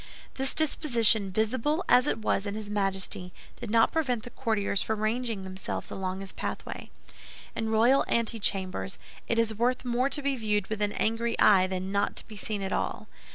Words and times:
This 0.33 0.55
disposition, 0.55 1.29
visible 1.29 1.85
as 1.87 2.07
it 2.07 2.17
was 2.17 2.47
in 2.47 2.55
his 2.55 2.71
Majesty, 2.71 3.31
did 3.59 3.69
not 3.69 3.91
prevent 3.91 4.23
the 4.23 4.31
courtiers 4.31 4.81
from 4.81 5.01
ranging 5.01 5.43
themselves 5.43 5.91
along 5.91 6.21
his 6.21 6.31
pathway. 6.33 6.89
In 7.55 7.69
royal 7.69 8.03
antechambers 8.07 8.97
it 9.27 9.37
is 9.37 9.53
worth 9.53 9.85
more 9.85 10.09
to 10.09 10.23
be 10.23 10.35
viewed 10.35 10.65
with 10.71 10.81
an 10.81 10.93
angry 10.93 11.37
eye 11.39 11.67
than 11.67 11.91
not 11.91 12.15
to 12.15 12.27
be 12.27 12.35
seen 12.35 12.63
at 12.63 12.73
all. 12.73 13.09